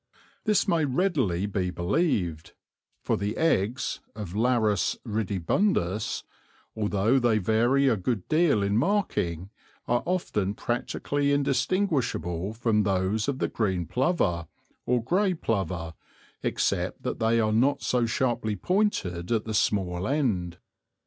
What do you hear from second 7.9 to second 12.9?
good deal in marking, are often practically indistinguishable from